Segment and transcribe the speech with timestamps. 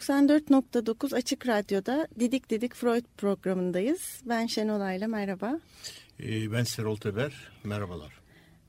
[0.00, 4.22] ...94.9 Açık Radyo'da Didik Didik Freud programındayız.
[4.24, 5.60] Ben Şenol Ayla, merhaba.
[6.20, 7.32] Ee, ben Serol Teber,
[7.64, 8.20] merhabalar.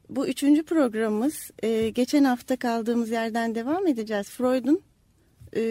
[0.09, 1.51] Bu üçüncü programımız.
[1.63, 4.29] Ee, geçen hafta kaldığımız yerden devam edeceğiz.
[4.29, 4.81] Freud'un
[5.55, 5.63] e,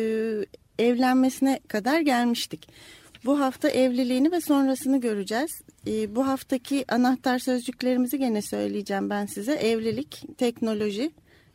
[0.79, 2.69] evlenmesine kadar gelmiştik.
[3.25, 5.63] Bu hafta evliliğini ve sonrasını göreceğiz.
[5.87, 9.53] E, bu haftaki anahtar sözcüklerimizi gene söyleyeceğim ben size.
[9.53, 11.11] Evlilik, teknoloji,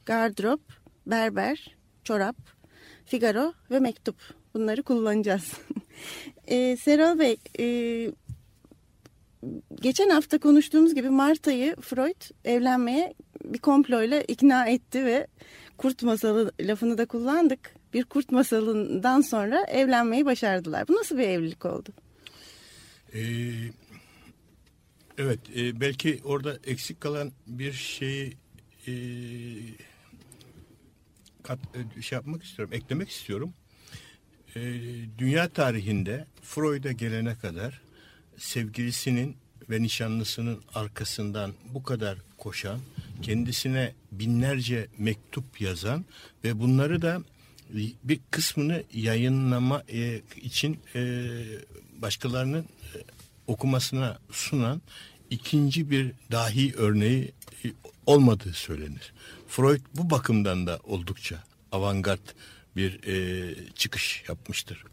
[0.05, 0.61] gardırop,
[1.05, 2.35] berber, çorap,
[3.05, 4.15] Figaro ve mektup.
[4.53, 5.51] Bunları kullanacağız.
[6.47, 7.67] e, Serol Bey, e,
[9.81, 15.27] geçen hafta konuştuğumuz gibi Marta'yı Freud evlenmeye bir komployla ikna etti ve
[15.77, 17.75] kurt masalı lafını da kullandık.
[17.93, 20.87] Bir kurt masalından sonra evlenmeyi başardılar.
[20.87, 21.89] Bu nasıl bir evlilik oldu?
[23.13, 23.19] Ee,
[25.17, 28.33] evet, e, belki orada eksik kalan bir şeyi
[28.87, 28.93] e,
[31.47, 31.59] kat,
[31.97, 33.53] e, şey yapmak istiyorum, eklemek istiyorum.
[34.55, 34.61] E,
[35.17, 37.81] dünya tarihinde Freud'a gelene kadar
[38.37, 39.37] sevgilisinin
[39.69, 42.79] ve nişanlısının arkasından bu kadar koşan,
[43.21, 46.05] kendisine binlerce mektup yazan
[46.43, 47.21] ve bunları da
[48.03, 51.25] bir kısmını yayınlama e, için e,
[51.97, 52.65] başkalarının
[53.47, 54.81] okumasına sunan
[55.29, 57.31] ikinci bir dahi örneği
[58.05, 59.13] olmadığı söylenir.
[59.47, 62.27] Freud bu bakımdan da oldukça avantgard
[62.75, 64.83] bir e, çıkış yapmıştır.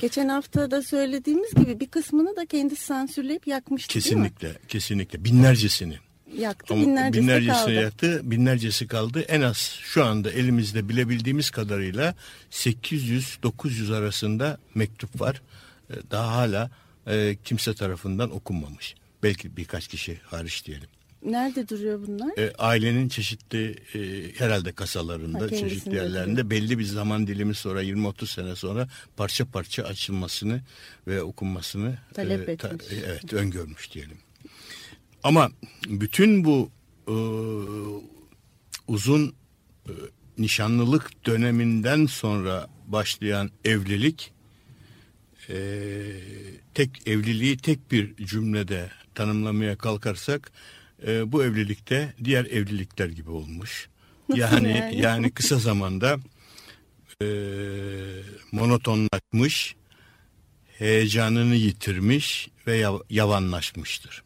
[0.00, 4.66] Geçen hafta da söylediğimiz gibi bir kısmını da kendisi sansürleyip yakmıştı Kesinlikle, değil mi?
[4.68, 5.24] kesinlikle.
[5.24, 5.98] Binlercesini.
[6.38, 7.72] Yaktı, Ama binlercesi, binlercesi kaldı.
[7.72, 9.20] yaktı, binlercesi kaldı.
[9.20, 12.14] En az şu anda elimizde bilebildiğimiz kadarıyla
[12.50, 15.42] 800-900 arasında mektup var.
[15.90, 16.70] Ee, daha hala
[17.06, 18.94] e, kimse tarafından okunmamış.
[19.22, 20.88] Belki birkaç kişi hariç diyelim.
[21.24, 22.38] Nerede duruyor bunlar?
[22.38, 26.50] E, ailenin çeşitli e, herhalde kasalarında, ha, çeşitli yerlerinde duruyor.
[26.50, 30.60] belli bir zaman dilimi sonra 20-30 sene sonra parça parça açılmasını
[31.06, 32.86] ve okunmasını talep e, ta, etmiş.
[33.06, 34.18] evet öngörmüş diyelim.
[35.22, 35.50] Ama
[35.88, 36.70] bütün bu
[37.08, 37.16] e,
[38.88, 39.34] uzun
[39.86, 39.92] e,
[40.38, 44.32] nişanlılık döneminden sonra başlayan evlilik
[45.48, 45.56] e,
[46.74, 50.52] tek evliliği tek bir cümlede tanımlamaya kalkarsak
[51.06, 53.88] e, bu evlilikte diğer evlilikler gibi olmuş.
[54.34, 56.18] Yani yani, yani kısa zamanda
[57.22, 57.26] e,
[58.52, 59.76] monotonlaşmış,
[60.78, 64.22] heyecanını yitirmiş ve yavanlaşmıştır.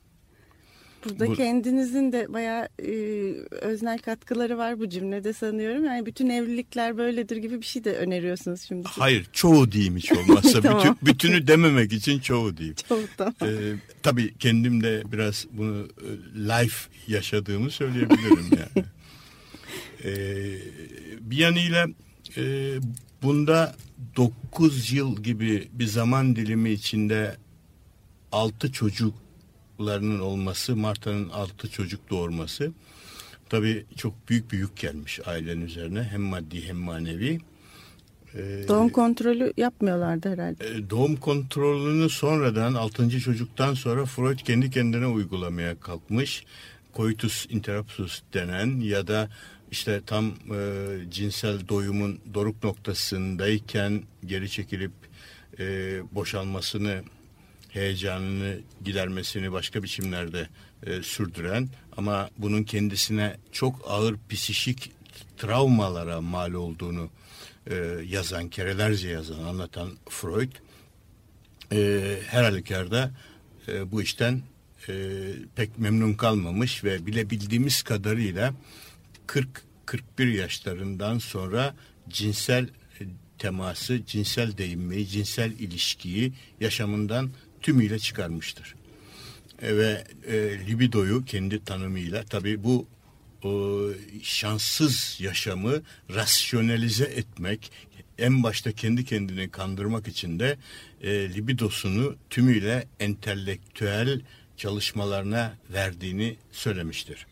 [1.08, 2.90] Burada bu, kendinizin de bayağı e,
[3.50, 5.84] öznel katkıları var bu cümlede sanıyorum.
[5.84, 8.88] Yani bütün evlilikler böyledir gibi bir şey de öneriyorsunuz şimdi.
[8.88, 10.60] Hayır çoğu diyeyim hiç olmazsa.
[10.62, 10.96] tamam.
[11.02, 12.76] bütün, bütünü dememek için çoğu diyeyim.
[12.88, 13.34] Çoğu tamam.
[13.42, 16.08] Ee, tabii kendim de biraz bunu e,
[16.38, 18.86] life yaşadığımı söyleyebilirim yani.
[20.04, 20.58] ee,
[21.20, 21.86] bir yanıyla
[22.36, 22.74] e,
[23.22, 23.74] bunda
[24.16, 27.36] 9 yıl gibi bir zaman dilimi içinde
[28.32, 29.25] altı çocuk
[29.76, 32.72] çocuklarının olması, Marta'nın altı çocuk doğurması
[33.48, 37.38] tabii çok büyük bir yük gelmiş ailenin üzerine hem maddi hem manevi.
[38.34, 40.68] Ee, doğum kontrolü yapmıyorlardı herhalde.
[40.68, 46.44] E, doğum kontrolünü sonradan altıncı çocuktan sonra Freud kendi kendine uygulamaya kalkmış.
[46.94, 49.28] Coitus interruptus denen ya da
[49.70, 50.60] işte tam e,
[51.10, 54.92] cinsel doyumun doruk noktasındayken geri çekilip
[55.58, 55.64] e,
[56.12, 57.02] boşalmasını
[57.76, 60.48] heyecanını gidermesini başka biçimlerde
[60.86, 64.92] e, sürdüren ama bunun kendisine çok ağır psişik
[65.36, 67.10] travmalara mal olduğunu
[67.66, 67.74] e,
[68.08, 70.52] yazan, kerelerce yazan, anlatan Freud
[71.72, 73.10] e, her halükarda
[73.68, 74.42] e, bu işten
[74.88, 74.92] e,
[75.56, 78.54] pek memnun kalmamış ve bilebildiğimiz kadarıyla
[79.26, 81.74] 40-41 yaşlarından sonra
[82.08, 82.64] cinsel
[83.00, 83.04] e,
[83.38, 87.30] teması, cinsel değinmeyi, cinsel ilişkiyi yaşamından
[87.66, 88.74] tümüyle çıkarmıştır.
[89.62, 92.86] E, ve e, libidoyu kendi tanımıyla tabi bu
[93.44, 93.50] e,
[94.22, 95.82] şanssız yaşamı
[96.14, 97.72] rasyonelize etmek
[98.18, 100.56] en başta kendi kendini kandırmak için de
[101.02, 104.20] e, libidosunu tümüyle entelektüel
[104.56, 107.26] çalışmalarına verdiğini söylemiştir.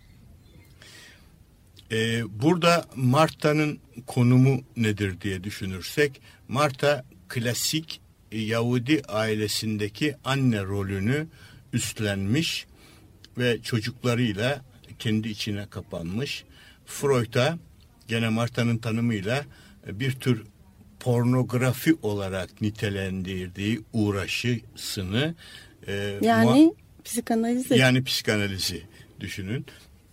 [1.93, 8.01] E, burada Marta'nın konumu nedir diye düşünürsek Marta klasik
[8.39, 11.27] Yahudi ailesindeki anne rolünü
[11.73, 12.67] üstlenmiş
[13.39, 14.65] ve çocuklarıyla
[14.99, 16.45] kendi içine kapanmış.
[16.87, 17.59] Freud'a
[18.09, 19.45] gene Marta'nın tanımıyla
[19.87, 20.43] bir tür
[21.01, 25.35] pornografi olarak nitelendirdiği uğraşısını
[25.87, 28.83] e, yani psikanalizi yani psikanalizi
[29.21, 29.67] düşünün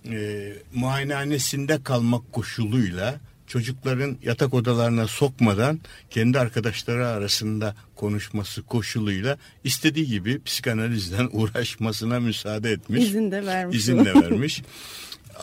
[0.06, 3.20] e, muayenehanesinde kalmak koşuluyla
[3.52, 13.04] çocukların yatak odalarına sokmadan kendi arkadaşları arasında konuşması koşuluyla istediği gibi psikanalizden uğraşmasına müsaade etmiş.
[13.04, 13.78] İzin de vermiş.
[13.78, 14.62] İzin de vermiş.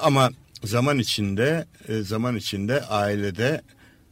[0.02, 0.31] Ama
[0.64, 3.62] zaman içinde e, zaman içinde ailede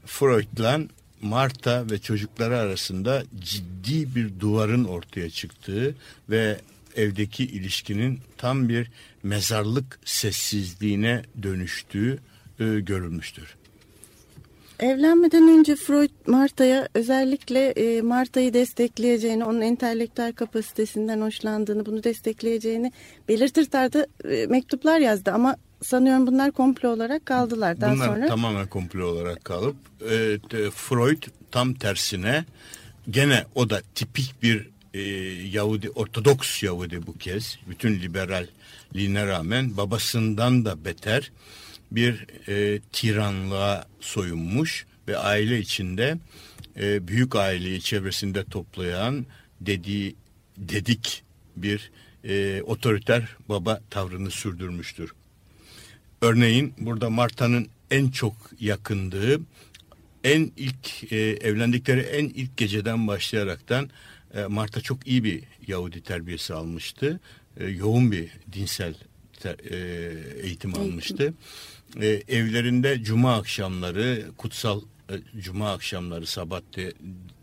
[0.06, 0.80] Freud'la
[1.22, 5.94] Marta ve çocukları arasında ciddi bir duvarın ortaya çıktığı
[6.30, 6.60] ve
[6.96, 8.90] evdeki ilişkinin tam bir
[9.22, 12.18] mezarlık sessizliğine dönüştüğü
[12.60, 13.56] e, görülmüştür.
[14.80, 22.92] Evlenmeden önce Freud Marta'ya özellikle e, Marta'yı destekleyeceğini, onun entelektüel kapasitesinden hoşlandığını, bunu destekleyeceğini
[23.28, 27.80] belirtir tarzda e, mektuplar yazdı ama sanıyorum bunlar komplo olarak kaldılar.
[27.80, 28.26] Daha bunlar sonra...
[28.26, 29.76] tamamen komplo olarak kalıp
[30.10, 30.38] e,
[30.70, 32.44] Freud tam tersine
[33.10, 35.00] gene o da tipik bir e,
[35.52, 37.58] Yahudi, Ortodoks Yahudi bu kez.
[37.68, 41.30] Bütün liberalliğine rağmen babasından da beter
[41.90, 46.18] bir e, tiranlığa soyunmuş ve aile içinde
[46.80, 49.26] e, büyük aileyi çevresinde toplayan
[49.60, 50.16] dediği
[50.56, 51.22] dedik
[51.56, 51.90] bir
[52.24, 55.12] e, otoriter baba tavrını sürdürmüştür.
[56.22, 59.40] Örneğin burada Marta'nın en çok yakındığı
[60.24, 63.90] en ilk e, evlendikleri en ilk geceden başlayaraktan
[64.34, 67.20] e, Marta çok iyi bir Yahudi terbiyesi almıştı.
[67.56, 68.94] E, yoğun bir dinsel
[69.44, 69.76] e,
[70.42, 71.34] eğitim almıştı.
[72.00, 74.80] E, evlerinde cuma akşamları kutsal
[75.10, 76.92] e, cuma akşamları sabat de,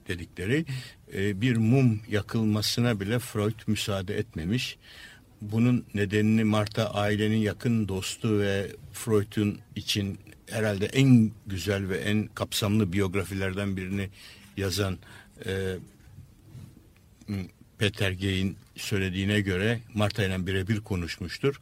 [0.08, 0.66] dedikleri
[1.14, 4.78] e, bir mum yakılmasına bile Freud müsaade etmemiş.
[5.42, 10.20] Bunun nedenini Marta ailenin yakın dostu ve Freud'un için
[10.50, 14.10] herhalde en güzel ve en kapsamlı biyografilerden birini
[14.58, 14.98] yazan
[15.46, 15.76] e,
[17.78, 21.60] Peter Gay'in söylediğine göre Marta ile birebir konuşmuştur.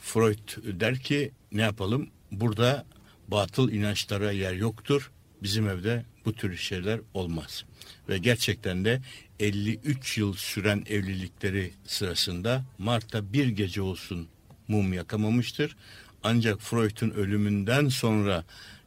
[0.00, 2.86] Freud der ki ne yapalım burada
[3.28, 5.10] batıl inançlara yer yoktur.
[5.42, 7.64] Bizim evde bu tür şeyler olmaz.
[8.08, 9.00] Ve gerçekten de
[9.40, 14.28] 53 yıl süren evlilikleri sırasında Marta bir gece olsun
[14.68, 15.76] mum yakamamıştır.
[16.22, 18.44] Ancak Freud'un ölümünden sonra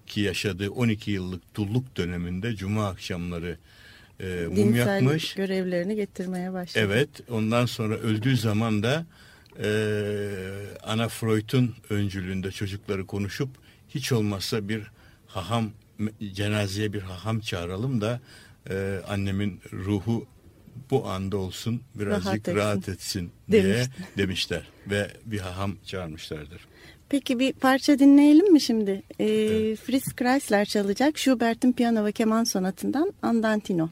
[0.08, 3.58] ki yaşadığı 12 yıllık dulluk döneminde cuma akşamları
[4.24, 5.34] e, mum Dinsel yakmış.
[5.34, 6.86] görevlerini getirmeye başladı.
[6.88, 9.06] Evet ondan sonra öldüğü zaman da
[9.64, 9.68] e,
[10.84, 13.50] Ana Freud'un öncülüğünde çocukları konuşup
[13.90, 14.92] hiç olmazsa bir
[15.28, 15.72] haham
[16.34, 18.20] cenazeye bir haham çağıralım da
[18.70, 20.26] e, annemin ruhu
[20.92, 23.92] bu anda olsun birazcık rahat etsin, rahat etsin diye Demişti.
[24.18, 26.68] demişler ve bir haham çağırmışlardır.
[27.10, 29.04] Peki bir parça dinleyelim mi şimdi?
[29.20, 29.80] Ee, evet.
[29.80, 33.90] Fritz Kreisler çalacak Schubert'in piyano ve keman sonatından Andantino.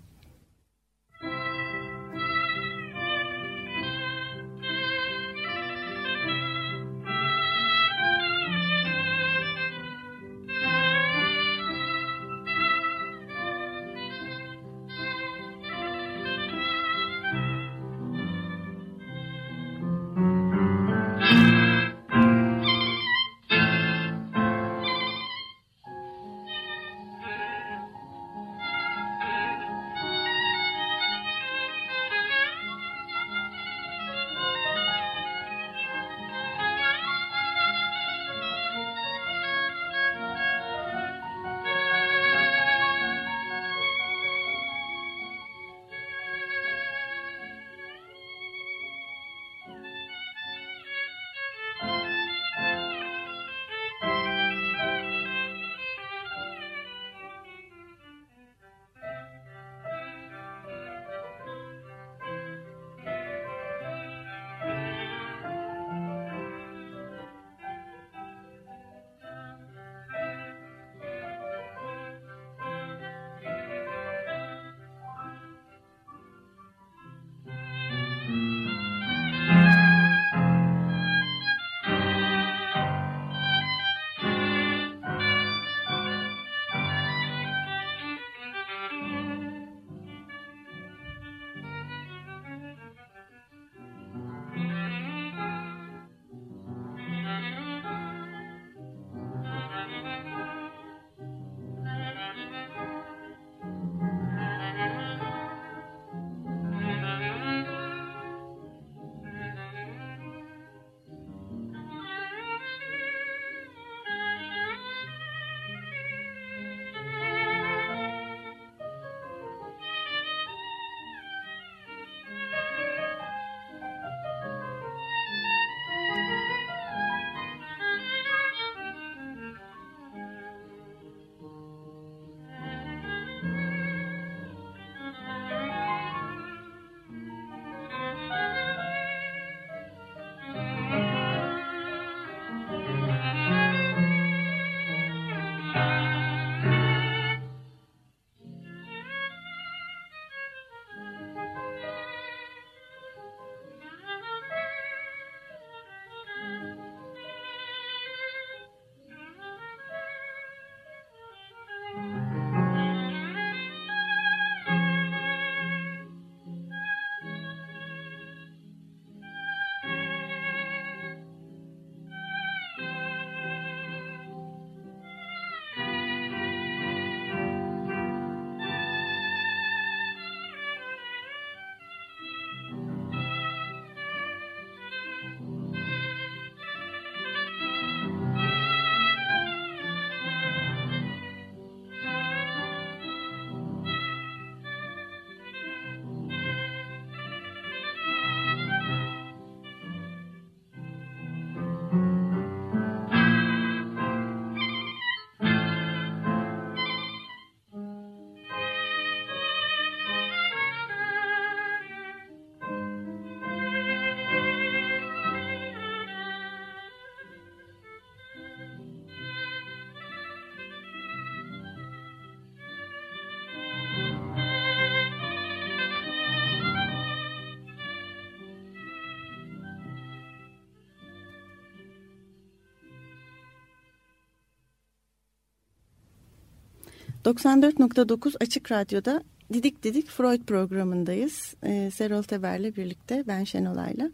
[237.25, 239.23] 94.9 Açık Radyo'da
[239.53, 241.55] Didik Didik Freud programındayız.
[241.63, 244.11] Ee, Serol Teber'le birlikte ben Şenolay'la.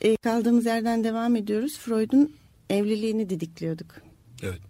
[0.00, 1.78] Ee, kaldığımız yerden devam ediyoruz.
[1.78, 2.32] Freud'un
[2.70, 3.94] evliliğini didikliyorduk.
[4.42, 4.60] Evet.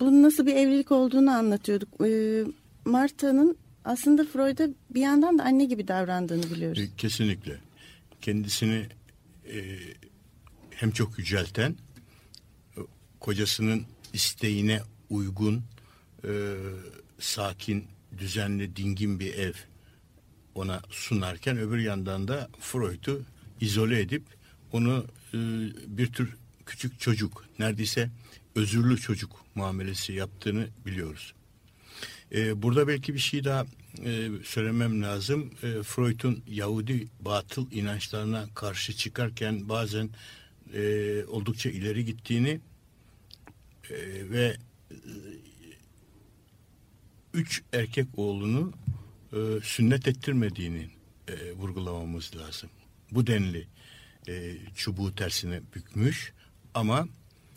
[0.00, 1.88] Bunun nasıl bir evlilik olduğunu anlatıyorduk.
[2.06, 2.44] Ee,
[2.84, 6.82] Marta'nın aslında Freud'a bir yandan da anne gibi davrandığını biliyoruz.
[6.82, 7.58] E, Kesinlikle.
[8.20, 8.86] Kendisini
[9.52, 9.78] e,
[10.70, 11.76] hem çok yücelten,
[12.76, 12.80] e,
[13.20, 13.82] kocasının
[14.12, 14.80] isteğine
[15.10, 15.62] uygun,
[16.24, 16.56] e,
[17.18, 17.84] sakin,
[18.18, 19.52] düzenli, dingin bir ev
[20.54, 23.22] ona sunarken öbür yandan da Freud'u
[23.60, 24.22] izole edip
[24.72, 25.38] onu e,
[25.86, 26.36] bir tür
[26.66, 28.10] küçük çocuk, neredeyse
[28.54, 31.34] özürlü çocuk muamelesi yaptığını biliyoruz.
[32.32, 33.66] E, burada belki bir şey daha
[34.04, 35.50] e, söylemem lazım.
[35.62, 40.10] E, Freud'un Yahudi batıl inançlarına karşı çıkarken bazen
[40.74, 42.60] e, oldukça ileri gittiğini
[43.90, 43.96] e,
[44.30, 44.56] ve
[44.90, 44.96] e,
[47.34, 48.72] üç erkek oğlunu
[49.32, 50.90] e, sünnet ettirmediğini
[51.28, 52.70] e, vurgulamamız lazım.
[53.10, 53.66] Bu denli
[54.28, 56.32] e, çubuğu tersine bükmüş
[56.74, 57.08] ama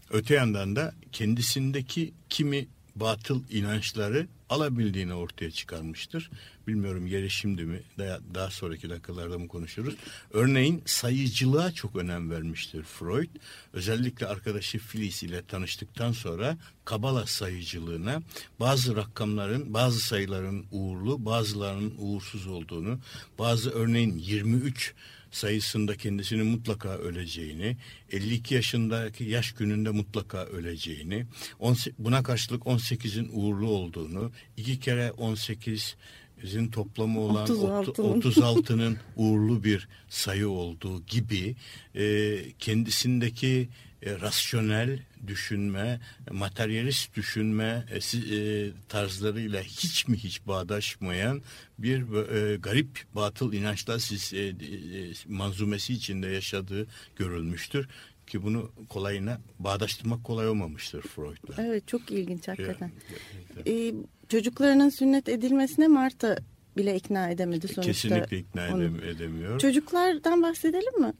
[0.09, 6.29] öte yandan da kendisindeki kimi batıl inançları alabildiğini ortaya çıkarmıştır.
[6.67, 9.95] Bilmiyorum yeri şimdi mi daha, daha sonraki dakikalarda mı konuşuruz.
[10.31, 13.29] Örneğin sayıcılığa çok önem vermiştir Freud.
[13.73, 18.21] Özellikle arkadaşı Filiz ile tanıştıktan sonra Kabala sayıcılığına
[18.59, 22.99] bazı rakamların, bazı sayıların uğurlu, bazılarının uğursuz olduğunu,
[23.39, 24.93] bazı örneğin 23
[25.31, 27.77] sayısında kendisini mutlaka öleceğini,
[28.11, 31.25] 52 yaşındaki yaş gününde mutlaka öleceğini,
[31.99, 35.07] buna karşılık 18'in uğurlu olduğunu, iki kere
[36.43, 41.55] 18'in toplamı olan 36'nın 36'nın uğurlu bir sayı olduğu gibi
[41.95, 43.69] e, kendisindeki
[44.03, 45.99] e, rasyonel düşünme,
[46.31, 51.41] materyalist düşünme e, e, tarzlarıyla hiç mi hiç bağdaşmayan
[51.79, 54.53] bir e, garip batıl inançlar siz, e, e,
[55.27, 57.87] manzumesi içinde yaşadığı görülmüştür
[58.27, 61.63] ki bunu kolayına bağdaştırmak kolay olmamıştır Freud'la.
[61.63, 62.91] Evet çok ilginç hakikaten.
[63.55, 63.93] Ya, Ee,
[64.29, 66.37] çocuklarının sünnet edilmesine Marta
[66.77, 67.81] bile ikna edemedi sonuçta.
[67.81, 68.83] Kesinlikle ikna onu.
[68.83, 69.59] edem- edemiyor.
[69.59, 71.13] Çocuklardan bahsedelim mi?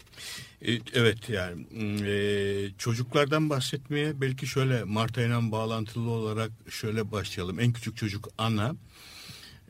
[0.62, 1.66] E, Evet yani
[2.08, 7.60] e, çocuklardan bahsetmeye belki şöyle Marta ile bağlantılı olarak şöyle başlayalım.
[7.60, 8.76] En küçük çocuk Ana.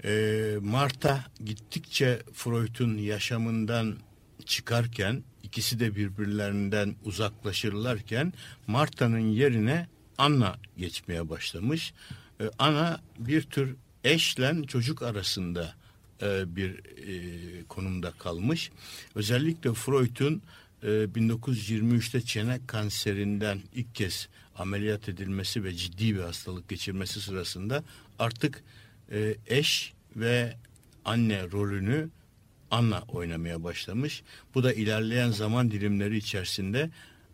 [0.04, 3.96] E, Marta gittikçe Freud'un yaşamından
[4.46, 8.34] çıkarken ikisi de birbirlerinden uzaklaşırlarken
[8.68, 9.88] Marta'nın yerine
[10.18, 11.94] Anna geçmeye başlamış.
[12.40, 15.76] E, Ana bir tür eşle çocuk arasında
[16.22, 18.72] e, bir e, konumda kalmış.
[19.16, 20.42] Özellikle Freud'un
[20.84, 27.84] e, 1923'te çene kanserinden ilk kez ameliyat edilmesi ve ciddi bir hastalık geçirmesi sırasında
[28.20, 28.64] artık
[29.12, 30.56] e, eş ve
[31.06, 32.10] anne rolünü
[32.72, 34.24] Anna oynamaya başlamış.
[34.56, 36.90] Bu da ilerleyen zaman dilimleri içerisinde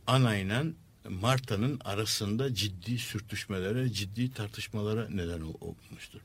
[0.08, 0.64] Anna ile
[1.10, 6.20] Marta'nın arasında ciddi sürtüşmelere, ciddi tartışmalara neden ol- olmuştur.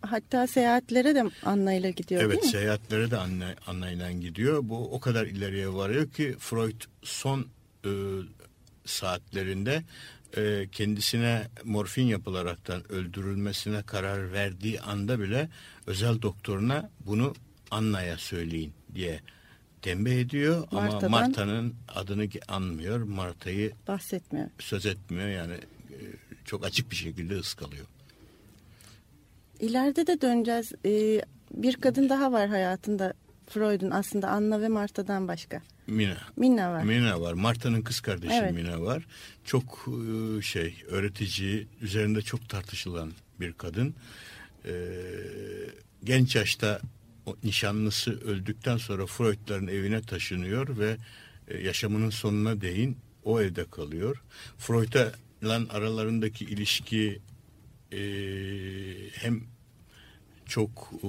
[0.00, 2.50] Hatta seyahatlere de Anna ile gidiyor Evet değil mi?
[2.50, 4.60] seyahatlere de anne, anneyle gidiyor.
[4.62, 7.46] Bu o kadar ileriye varıyor ki Freud son
[7.84, 7.90] e,
[8.84, 9.82] saatlerinde
[10.36, 15.48] e, kendisine morfin yapılaraktan öldürülmesine karar verdiği anda bile
[15.86, 17.34] özel doktoruna bunu
[17.70, 19.20] Anna'ya söyleyin diye
[19.82, 20.68] tembih ediyor.
[20.70, 23.02] Ama Marta'dan- Marta'nın adını anmıyor.
[23.02, 24.48] Marta'yı Bahsetmiyor.
[24.58, 25.54] söz etmiyor yani
[25.90, 25.96] e,
[26.44, 27.86] çok açık bir şekilde ıskalıyor.
[29.60, 30.72] İleride de döneceğiz.
[30.86, 31.22] Ee,
[31.54, 33.14] bir kadın daha var hayatında
[33.46, 35.62] Freud'un aslında Anna ve Marta'dan başka.
[35.86, 36.16] Mina.
[36.36, 36.82] Minna var.
[36.84, 37.32] Mina var.
[37.32, 38.52] Marta'nın kız kardeşi Evet.
[38.54, 39.06] Mina var.
[39.44, 43.94] Çok e, şey öğretici, üzerinde çok tartışılan bir kadın.
[44.64, 44.72] E,
[46.04, 46.80] genç yaşta
[47.44, 50.96] nişanlısı öldükten sonra Freud'ların evine taşınıyor ve
[51.48, 54.22] e, yaşamının sonuna değin o evde kalıyor.
[54.58, 55.12] Freud'la
[55.70, 57.20] aralarındaki ilişki
[57.92, 58.00] e,
[59.12, 59.42] hem
[60.46, 61.08] çok e,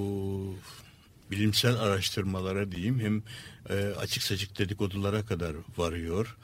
[1.32, 3.24] bilimsel araştırmalara diyeyim hem
[3.70, 6.38] e, açık saçık dedikodulara kadar varıyor.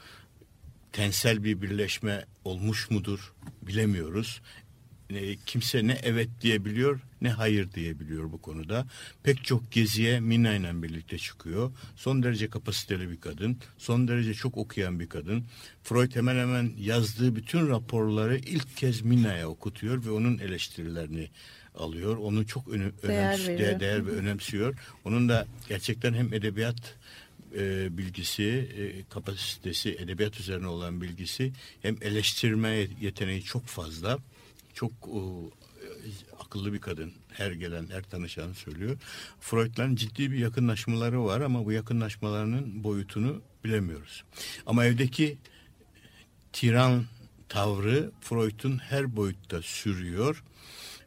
[0.91, 4.41] Tensel bir birleşme olmuş mudur bilemiyoruz.
[5.09, 8.88] E, kimse ne evet diyebiliyor ne hayır diyebiliyor bu konuda.
[9.24, 11.71] Pek çok geziye Mina ile birlikte çıkıyor.
[11.95, 13.57] Son derece kapasiteli bir kadın.
[13.77, 15.45] Son derece çok okuyan bir kadın.
[15.83, 21.29] Freud hemen hemen yazdığı bütün raporları ilk kez Mina'ya okutuyor ve onun eleştirilerini
[21.75, 22.17] alıyor.
[22.17, 24.75] Onu çok önem, Değer önems- değer, değer ve önemsiyor.
[25.05, 26.96] Onun da gerçekten hem edebiyat
[27.57, 28.44] e, bilgisi,
[28.77, 34.20] e, kapasitesi, edebiyat üzerine olan bilgisi hem eleştirme yeteneği çok fazla.
[34.75, 35.22] Çok e,
[36.40, 37.14] akıllı bir kadın.
[37.31, 38.98] Her gelen, her tanışan söylüyor.
[39.40, 44.24] Freud'la ciddi bir yakınlaşmaları var ama bu yakınlaşmalarının boyutunu bilemiyoruz.
[44.66, 45.38] Ama evdeki
[46.53, 47.05] tiran
[47.50, 50.44] tavrı Freud'un her boyutta sürüyor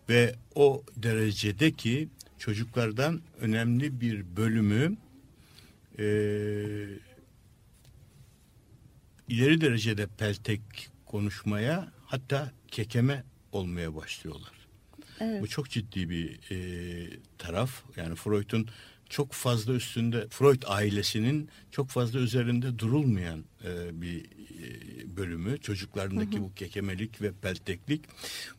[0.09, 4.97] ve o derecede ki çocuklardan önemli bir bölümü
[5.99, 6.05] e,
[9.29, 10.61] ileri derecede peltek
[11.07, 14.53] konuşmaya hatta kekeme olmaya başlıyorlar.
[15.21, 15.43] Evet.
[15.43, 16.59] Bu çok ciddi bir e,
[17.39, 17.83] taraf.
[17.97, 18.69] Yani Freud'un
[19.09, 25.59] çok fazla üstünde, Freud ailesinin çok fazla üzerinde durulmayan e, bir e, bölümü.
[25.59, 28.05] Çocuklarındaki bu kekemelik ve pelteklik.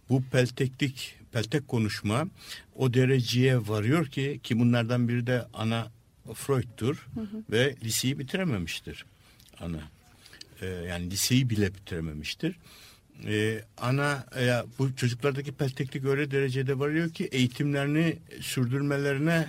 [0.10, 2.28] Bu pelteklik, peltek konuşma
[2.76, 5.92] o dereceye varıyor ki ki bunlardan biri de ana
[6.34, 7.08] Freud'tur
[7.52, 9.06] ve liseyi bitirememiştir
[9.60, 9.82] ana.
[10.62, 12.56] E, yani liseyi bile bitirememiştir.
[13.28, 19.48] Ee, ana ya bu çocuklardaki pelteklik öyle derecede varıyor ki eğitimlerini sürdürmelerine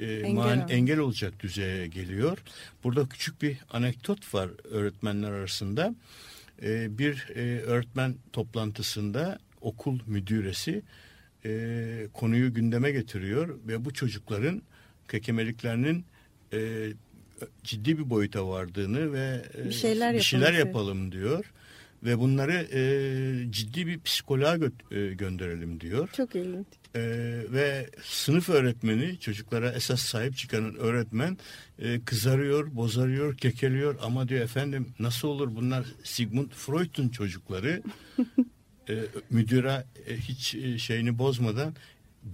[0.00, 2.38] e, Engel ol- engel olacak düzeye geliyor.
[2.84, 5.94] Burada küçük bir anekdot var öğretmenler arasında.
[6.62, 10.82] Ee, bir e, öğretmen toplantısında okul müdüresi
[11.44, 14.62] e, konuyu gündeme getiriyor ve bu çocukların
[15.10, 16.04] kekemeliklerinin
[16.52, 16.88] e,
[17.64, 21.44] ciddi bir boyuta vardığını ve e, Bir şeyler bir şeyler yapalım diyor
[22.02, 26.08] ve bunları e, ciddi bir psikoloğa gö- e, gönderelim diyor.
[26.16, 26.66] Çok ilginç.
[26.94, 27.00] E,
[27.52, 31.38] ve sınıf öğretmeni çocuklara esas sahip çıkanın öğretmen
[31.78, 37.82] e, kızarıyor, bozarıyor, kekeliyor ama diyor efendim nasıl olur bunlar Sigmund Freud'un çocukları
[38.88, 38.94] e,
[39.30, 41.74] müdüre e, hiç e, şeyini bozmadan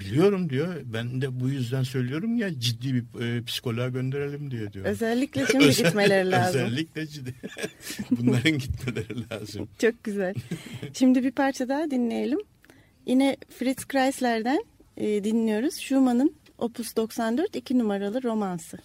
[0.00, 0.74] biliyorum diyor.
[0.84, 4.84] Ben de bu yüzden söylüyorum ya ciddi bir e, psikoloğa gönderelim diyor diyor.
[4.86, 6.60] Özellikle şimdi Özel- gitmeleri lazım.
[6.60, 7.34] Özellikle ciddi.
[8.10, 9.68] Bunların gitmeleri lazım.
[9.78, 10.34] Çok güzel.
[10.92, 12.38] Şimdi bir parça daha dinleyelim.
[13.06, 14.64] Yine Fritz Kreisler'den
[14.96, 15.74] e, dinliyoruz.
[15.78, 18.78] Schumann'ın Opus 94 2 numaralı romansı.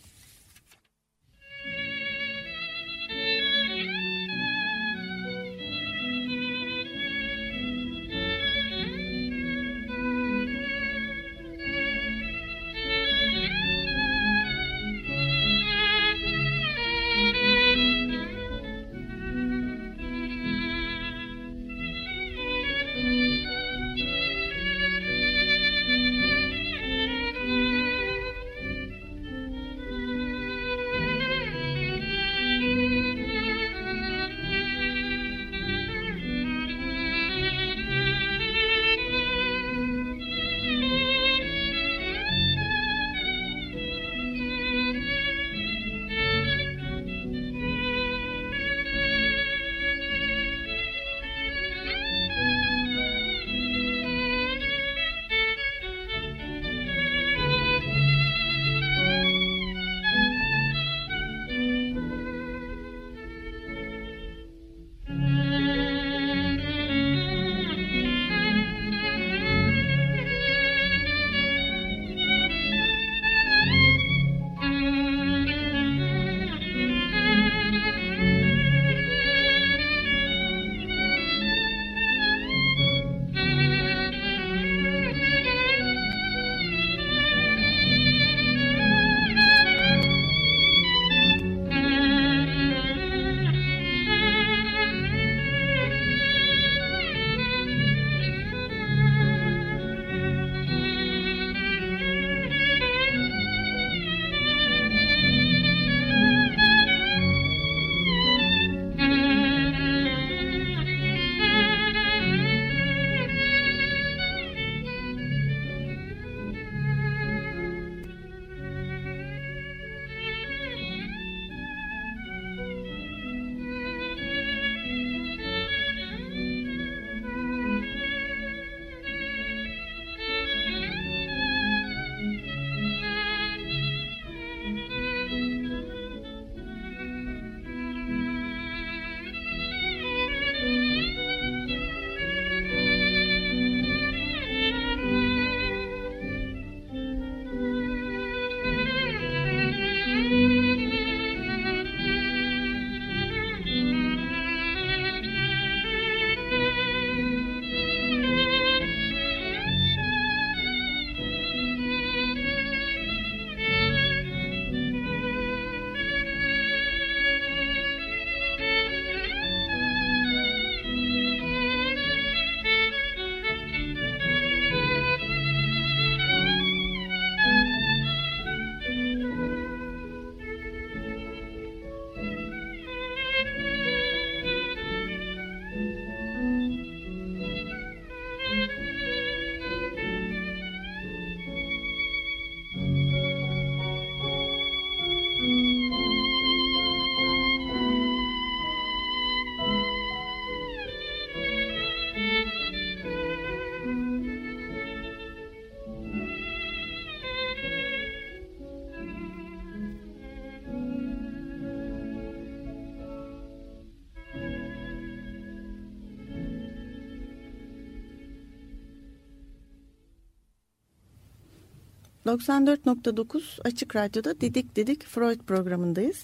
[222.30, 226.24] 94.9 Açık Radyo'da Didik Didik Freud programındayız.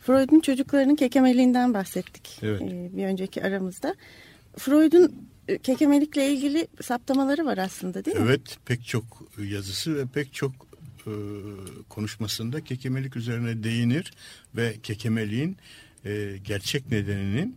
[0.00, 2.62] Freud'un çocuklarının kekemeliğinden bahsettik Evet.
[2.62, 3.94] e, bir önceki aramızda.
[4.56, 8.22] Freud'un e, kekemelikle ilgili saptamaları var aslında değil mi?
[8.26, 9.04] Evet pek çok
[9.38, 10.52] yazısı ve pek çok
[11.06, 11.12] e,
[11.88, 14.12] konuşmasında kekemelik üzerine değinir
[14.56, 15.56] ve kekemeliğin
[16.04, 17.56] e, gerçek nedeninin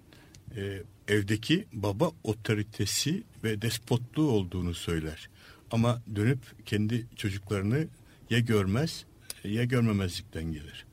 [0.56, 5.30] e, evdeki baba otoritesi ve despotluğu olduğunu söyler.
[5.72, 7.88] Ama dönüp kendi çocuklarını
[8.30, 9.06] ya görmez
[9.44, 10.86] ya görmemezlikten gelir.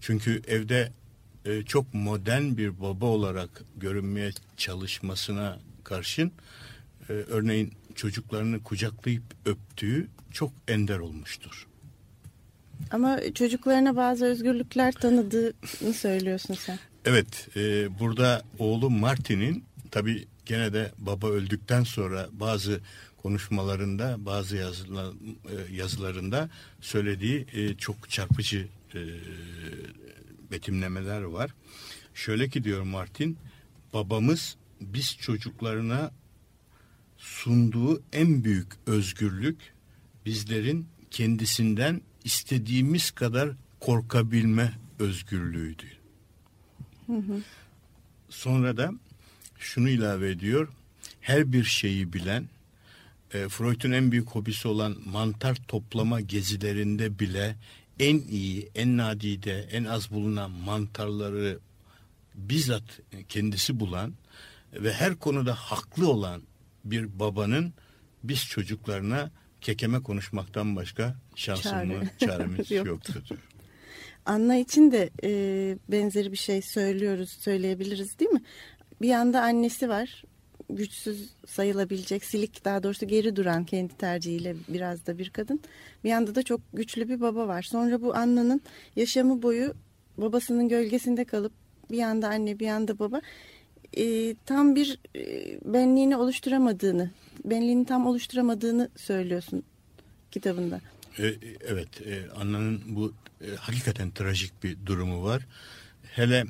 [0.00, 0.92] Çünkü evde
[1.44, 6.32] e, çok modern bir baba olarak görünmeye çalışmasına karşın
[7.08, 11.66] e, örneğin çocuklarını kucaklayıp öptüğü çok ender olmuştur.
[12.90, 16.78] Ama çocuklarına bazı özgürlükler tanıdığını söylüyorsun sen.
[17.04, 22.80] Evet, e, burada oğlu Martin'in tabi gene de baba öldükten sonra bazı
[23.26, 29.00] konuşmalarında, bazı yazılar, e, yazılarında söylediği e, çok çarpıcı e,
[30.50, 31.50] betimlemeler var.
[32.14, 33.38] Şöyle ki diyor Martin,
[33.94, 36.10] babamız biz çocuklarına
[37.18, 39.58] sunduğu en büyük özgürlük
[40.26, 45.86] bizlerin kendisinden istediğimiz kadar korkabilme özgürlüğüydü.
[48.28, 48.92] Sonra da
[49.58, 50.68] şunu ilave ediyor.
[51.20, 52.48] Her bir şeyi bilen,
[53.34, 57.56] e, Freud'un en büyük hobisi olan mantar toplama gezilerinde bile
[58.00, 61.58] en iyi, en nadide, en az bulunan mantarları
[62.34, 64.14] bizzat kendisi bulan
[64.72, 66.42] ve her konuda haklı olan
[66.84, 67.72] bir babanın
[68.24, 72.30] biz çocuklarına kekeme konuşmaktan başka şansımız, Çare.
[72.30, 72.88] çaremiz Yoktu.
[72.88, 73.38] yoktur.
[74.26, 75.30] Anna için de e,
[75.88, 78.42] benzeri bir şey söylüyoruz, söyleyebiliriz değil mi?
[79.00, 80.22] Bir yanda annesi var,
[80.70, 85.60] güçsüz sayılabilecek, silik daha doğrusu geri duran kendi tercihiyle biraz da bir kadın.
[86.04, 87.62] Bir yanda da çok güçlü bir baba var.
[87.62, 88.60] Sonra bu Anna'nın
[88.96, 89.74] yaşamı boyu
[90.18, 91.52] babasının gölgesinde kalıp
[91.90, 93.20] bir yanda anne bir yanda baba
[93.96, 95.22] e, tam bir e,
[95.64, 97.10] benliğini oluşturamadığını,
[97.44, 99.62] benliğini tam oluşturamadığını söylüyorsun
[100.30, 100.80] kitabında.
[101.18, 101.34] E,
[101.68, 105.46] Evet, e, Anna'nın bu e, hakikaten trajik bir durumu var.
[106.02, 106.44] Hele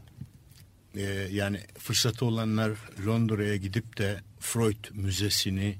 [0.96, 2.72] e, yani fırsatı olanlar
[3.06, 5.76] Londra'ya gidip de Freud Müzesi'ni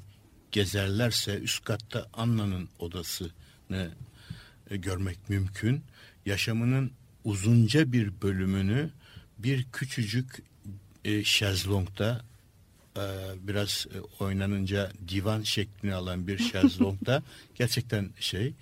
[0.52, 3.90] gezerlerse üst katta Anna'nın odasını
[4.70, 5.83] e, görmek mümkün.
[6.26, 6.90] Yaşamının
[7.24, 8.90] uzunca bir bölümünü
[9.38, 10.42] bir küçücük
[11.05, 12.24] e, şezlongda
[12.96, 13.05] e,
[13.40, 17.22] biraz e, oynanınca divan şeklini alan bir şezlongda
[17.55, 18.52] gerçekten şey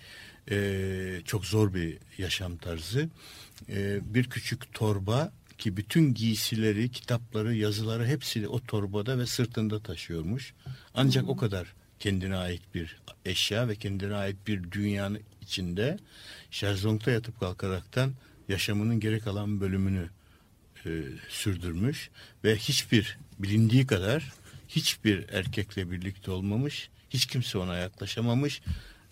[0.50, 3.08] e, çok zor bir yaşam tarzı.
[3.68, 10.54] E, bir küçük torba ki bütün giysileri, kitapları, yazıları hepsi o torbada ve sırtında taşıyormuş.
[10.94, 15.98] Ancak o kadar kendine ait bir eşya ve kendine ait bir dünyanın içinde
[16.50, 18.12] şezlongda yatıp kalkaraktan
[18.48, 20.08] yaşamının geri kalan bölümünü
[20.86, 22.10] e, sürdürmüş
[22.44, 24.32] ve hiçbir bilindiği kadar
[24.68, 28.62] hiçbir erkekle birlikte olmamış, hiç kimse ona yaklaşamamış.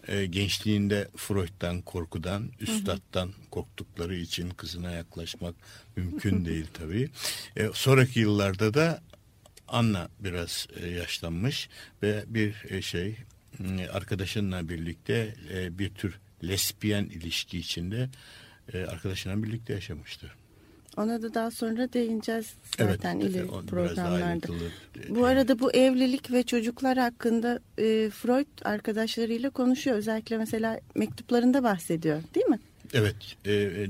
[0.08, 5.54] E, gençliğinde Freud'dan korkudan, üstattan korktukları için kızına yaklaşmak
[5.96, 7.10] mümkün değil tabii.
[7.56, 9.02] E, sonraki yıllarda da
[9.68, 11.68] Anna biraz e, yaşlanmış
[12.02, 13.16] ve bir e, şey
[13.92, 18.08] arkadaşınla birlikte e, bir tür lesbiyen ilişki içinde
[18.72, 20.41] e, arkadaşıyla birlikte yaşamıştır.
[20.96, 24.46] Ona da daha sonra değineceğiz zaten Evet, ileri programlarda.
[25.08, 29.96] Bu arada bu evlilik ve çocuklar hakkında e, Freud arkadaşlarıyla konuşuyor.
[29.96, 32.58] Özellikle mesela mektuplarında bahsediyor değil mi?
[32.94, 33.88] Evet, e, e,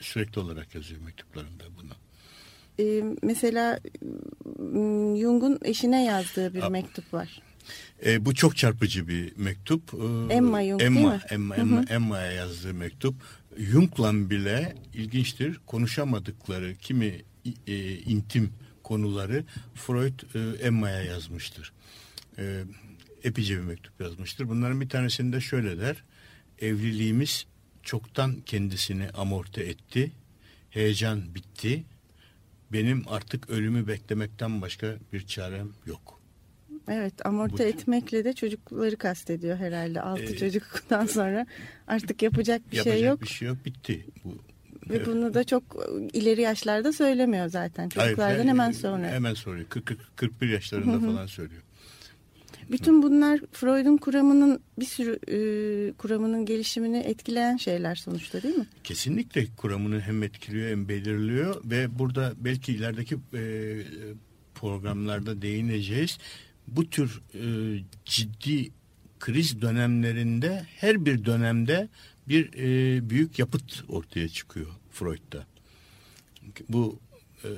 [0.00, 1.92] sürekli olarak yazıyor mektuplarında bunu.
[2.80, 3.80] E, mesela
[5.20, 6.70] Jung'un eşine yazdığı bir Aa.
[6.70, 7.42] mektup var.
[8.06, 9.94] E, bu çok çarpıcı bir mektup.
[9.94, 11.20] E, Emma Jung, Emma, değil mi?
[11.30, 11.56] Emma.
[11.56, 13.14] Emma, Emma'ya yazdığı mektup.
[13.58, 17.22] Jung'la bile ilginçtir konuşamadıkları kimi
[17.66, 21.72] e, intim konuları Freud e, Emma'ya yazmıştır.
[22.38, 22.64] E,
[23.24, 24.48] epeyce bir mektup yazmıştır.
[24.48, 26.04] Bunların bir tanesinde şöyle der.
[26.58, 27.46] Evliliğimiz
[27.82, 30.12] çoktan kendisini amorti etti.
[30.70, 31.84] Heyecan bitti.
[32.72, 36.15] Benim artık ölümü beklemekten başka bir çarem yok.
[36.88, 40.00] Evet amorti Bu- etmekle de çocukları kastediyor herhalde.
[40.00, 41.46] Altı Ee, çocuktan sonra
[41.86, 43.22] artık yapacak bir Yapacak şey yok.
[43.22, 44.06] bir şey yok bitti.
[44.24, 44.38] Bu,
[44.90, 45.06] Ve Evet.
[45.06, 45.62] bunu da çok
[46.12, 47.88] ileri yaşlarda söylemiyor zaten.
[47.88, 49.08] Çocuklardan hayır, hemen sonra.
[49.08, 49.34] Hemen.
[49.68, 51.62] 40, 40, 41 yaşlarında falan söylüyor.
[52.70, 55.38] Bütün bunlar Freud'un kuramının bir sürü e,
[55.92, 58.66] kuramının gelişimini etkileyen şeyler sonuçta değil mi?
[58.84, 63.42] Kesinlikle kuramını hem etkiliyor hem belirliyor ve burada belki ilerideki e,
[64.54, 66.18] programlarda değineceğiz.
[66.68, 67.44] Bu tür e,
[68.04, 68.70] ciddi
[69.20, 71.88] kriz dönemlerinde her bir dönemde
[72.28, 75.46] bir e, büyük yapıt ortaya çıkıyor Freud'da.
[76.68, 77.00] Bu
[77.44, 77.48] e,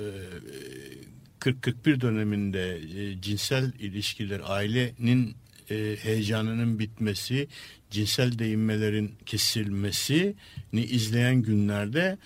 [1.40, 5.36] 40-41 döneminde e, cinsel ilişkiler ailenin
[5.70, 7.48] e, heyecanının bitmesi,
[7.90, 10.34] cinsel değinmelerin kesilmesini
[10.72, 12.18] izleyen günlerde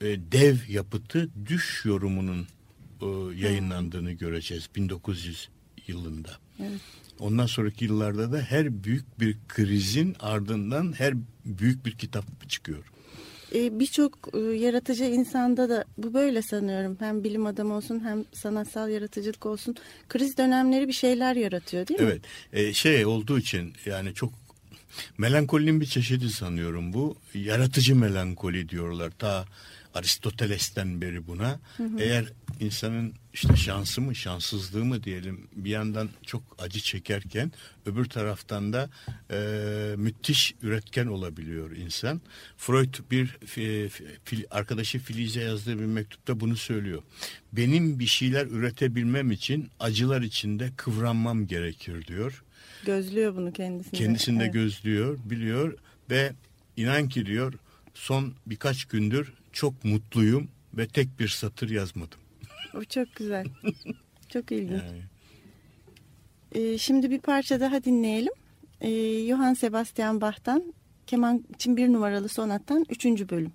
[0.00, 2.46] e, dev yapıtı düş yorumunun
[3.02, 5.48] e, yayınlandığını göreceğiz 1900
[5.88, 6.30] yılında.
[6.60, 6.80] Evet.
[7.18, 12.84] Ondan sonraki yıllarda da her büyük bir krizin ardından her büyük bir kitap çıkıyor.
[13.54, 16.96] E, Birçok e, yaratıcı insanda da bu böyle sanıyorum.
[17.00, 19.76] Hem bilim adamı olsun hem sanatsal yaratıcılık olsun.
[20.08, 22.06] Kriz dönemleri bir şeyler yaratıyor değil mi?
[22.06, 22.22] Evet.
[22.52, 24.32] E, şey olduğu için yani çok
[25.18, 27.16] melankolinin bir çeşidi sanıyorum bu.
[27.34, 29.10] Yaratıcı melankoli diyorlar.
[29.10, 29.44] Ta
[29.94, 31.60] Aristoteles'ten beri buna.
[31.76, 31.98] Hı hı.
[32.00, 37.52] Eğer insanın işte şansı mı şanssızlığı mı diyelim bir yandan çok acı çekerken
[37.86, 38.90] öbür taraftan da
[39.30, 39.38] e,
[39.96, 42.20] müthiş üretken olabiliyor insan.
[42.56, 43.90] Freud bir fi,
[44.24, 47.02] fi, arkadaşı Filiz'e yazdığı bir mektupta bunu söylüyor.
[47.52, 52.44] Benim bir şeyler üretebilmem için acılar içinde kıvranmam gerekir diyor.
[52.86, 53.96] Gözlüyor bunu kendisinde.
[53.96, 54.54] Kendisinde evet.
[54.54, 55.78] gözlüyor, biliyor
[56.10, 56.32] ve
[56.76, 57.54] inan ki diyor
[57.94, 62.18] son birkaç gündür çok mutluyum ve tek bir satır yazmadım.
[62.74, 63.46] O çok güzel.
[64.28, 64.82] çok ilginç.
[64.82, 65.02] Yani.
[66.52, 68.32] Ee, şimdi bir parça daha dinleyelim.
[68.80, 70.74] Ee, Johann Sebastian Bach'tan
[71.06, 73.52] keman için bir numaralı sonattan üçüncü bölüm.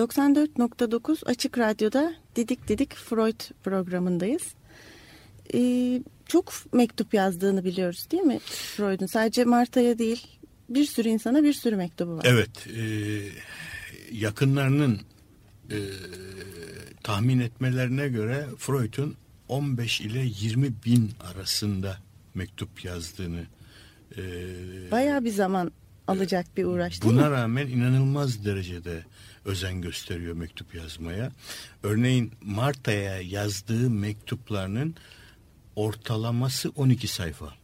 [0.00, 4.42] 94.9 Açık Radyo'da Didik Didik Freud programındayız.
[5.54, 9.06] Ee, çok mektup yazdığını biliyoruz değil mi Freud'un?
[9.06, 10.26] Sadece Marta'ya değil
[10.68, 12.26] bir sürü insana bir sürü mektubu var.
[12.28, 12.66] Evet.
[12.66, 12.82] E,
[14.12, 15.00] yakınlarının
[15.70, 15.78] e,
[17.02, 19.16] tahmin etmelerine göre Freud'un
[19.48, 21.96] 15 ile 20 bin arasında
[22.34, 23.42] mektup yazdığını
[24.16, 24.22] e,
[24.90, 25.72] Bayağı bir zaman
[26.10, 27.30] alacak bir uğraş değil Buna mi?
[27.30, 29.04] rağmen inanılmaz derecede
[29.44, 31.32] özen gösteriyor mektup yazmaya.
[31.82, 34.94] Örneğin Marta'ya yazdığı mektuplarının
[35.76, 37.54] ortalaması 12 sayfa.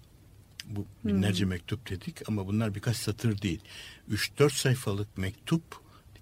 [0.66, 3.60] Bu binlerce mektup dedik ama bunlar birkaç satır değil.
[4.10, 5.62] 3-4 sayfalık mektup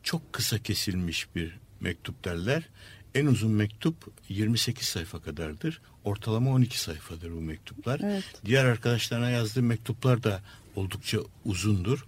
[0.02, 2.68] çok kısa kesilmiş bir mektup derler.
[3.14, 5.80] En uzun mektup 28 sayfa kadardır.
[6.04, 8.00] Ortalama 12 sayfadır bu mektuplar.
[8.04, 8.24] Evet.
[8.44, 10.42] Diğer arkadaşlarına yazdığı mektuplar da
[10.76, 12.06] oldukça uzundur.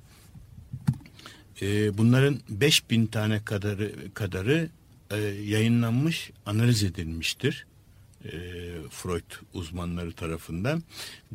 [1.62, 4.71] Ee, bunların 5000 tane kadarı kadarı
[5.11, 7.67] e, yayınlanmış, analiz edilmiştir.
[8.25, 8.31] E,
[8.91, 10.83] Freud uzmanları tarafından.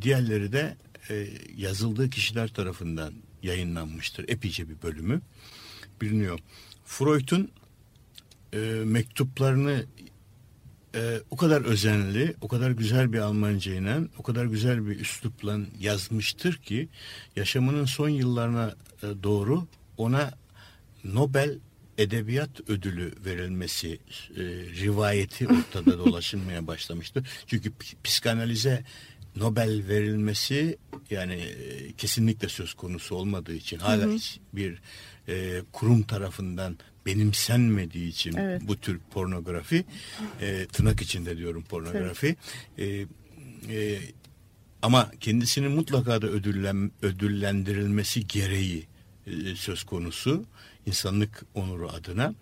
[0.01, 0.77] Diğerleri de
[1.09, 3.13] e, yazıldığı kişiler tarafından
[3.43, 4.29] yayınlanmıştır.
[4.29, 5.21] Epeyce bir bölümü
[6.01, 6.39] biliniyor.
[6.85, 7.51] Freud'un
[8.53, 9.85] e, mektuplarını
[10.95, 16.53] e, o kadar özenli, o kadar güzel bir Almancayla, o kadar güzel bir üslupla yazmıştır
[16.53, 16.89] ki
[17.35, 19.67] yaşamının son yıllarına e, doğru
[19.97, 20.33] ona
[21.03, 21.57] Nobel
[21.97, 23.99] Edebiyat Ödülü verilmesi
[24.35, 24.41] e,
[24.81, 27.23] rivayeti ortada dolaşılmaya başlamıştı.
[27.47, 27.71] Çünkü
[28.03, 28.83] psikanalize
[29.35, 30.77] Nobel verilmesi
[31.09, 34.81] yani e, kesinlikle söz konusu olmadığı için hala hiç bir
[35.27, 38.61] e, kurum tarafından benimsenmediği için Evet.
[38.67, 39.85] bu tür pornografi
[40.41, 42.35] e, tırnak içinde diyorum pornografi
[42.77, 42.85] e,
[43.69, 43.99] e,
[44.81, 48.87] ama kendisinin mutlaka da ödüllen, ödüllendirilmesi gereği
[49.27, 50.45] e, söz konusu
[50.85, 52.35] insanlık onuru adına.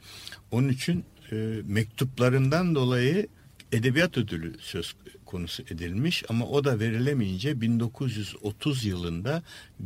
[0.51, 1.35] Onun için e,
[1.65, 3.27] mektuplarından dolayı
[3.71, 4.95] edebiyat ödülü söz
[5.25, 9.43] konusu edilmiş ama o da verilemeyince 1930 yılında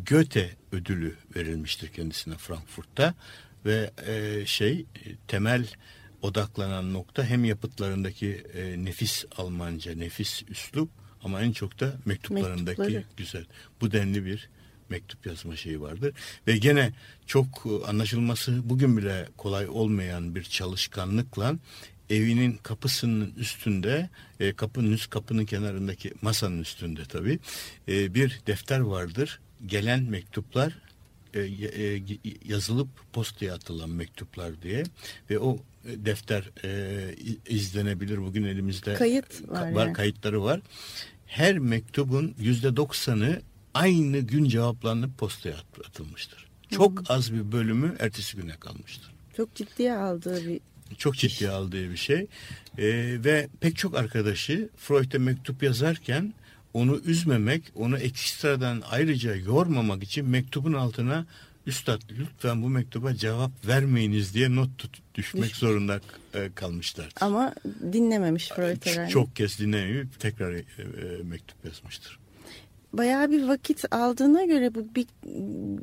[0.09, 3.13] Goethe ödülü verilmiştir kendisine Frankfurt'ta
[3.65, 4.85] ve e, şey e,
[5.27, 5.67] temel
[6.21, 10.89] odaklanan nokta hem yapıtlarındaki e, nefis Almanca, nefis üslup
[11.23, 13.03] ama en çok da mektuplarındaki Mektupları.
[13.17, 13.45] güzel.
[13.81, 14.49] Bu denli bir
[14.89, 16.13] mektup yazma şeyi vardır.
[16.47, 16.93] Ve gene
[17.25, 21.55] çok e, anlaşılması bugün bile kolay olmayan bir çalışkanlıkla
[22.09, 24.09] evinin kapısının üstünde
[24.39, 27.39] e, kapının üst kapının kenarındaki masanın üstünde tabii
[27.87, 29.39] e, bir defter vardır.
[29.65, 30.73] Gelen mektuplar
[31.33, 32.01] e, e,
[32.45, 34.83] yazılıp postaya atılan mektuplar diye
[35.29, 37.15] ve o e, defter e,
[37.49, 39.93] izlenebilir bugün elimizde Kayıt var var yani.
[39.93, 40.61] kayıtları var.
[41.25, 43.41] Her mektubun yüzde doksanı
[43.73, 46.47] aynı gün cevaplanıp postaya at- atılmıştır.
[46.69, 49.11] Çok az bir bölümü ertesi güne kalmıştır.
[49.37, 50.59] Çok ciddiye aldığı bir
[50.97, 52.27] Çok ciddiye aldığı bir şey.
[52.77, 56.33] Ee, ve pek çok arkadaşı Freud'e mektup yazarken
[56.73, 61.25] onu üzmemek, onu ekstradan ayrıca yormamak için mektubun altına
[61.67, 65.59] Üstad lütfen bu mektuba cevap vermeyiniz diye not tut, düşmek Düşmüş.
[65.59, 66.01] zorunda
[66.33, 67.09] e, kalmışlar.
[67.21, 67.53] ama
[67.93, 69.09] dinlememiş Freud herhalde.
[69.09, 72.19] Çok kez dinlemeyip tekrar e, e, mektup yazmıştır.
[72.93, 75.05] Bayağı bir vakit aldığına göre bu bir,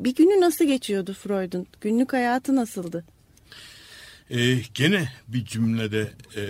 [0.04, 1.66] bir günü nasıl geçiyordu Freud'un?
[1.80, 3.04] Günlük hayatı nasıldı?
[4.30, 6.42] Ee, gene bir cümlede e,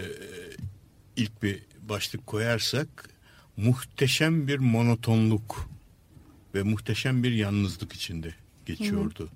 [1.16, 3.10] ilk bir başlık koyarsak
[3.56, 5.68] muhteşem bir monotonluk
[6.54, 8.34] ve muhteşem bir yalnızlık içinde
[8.66, 9.30] geçiyordu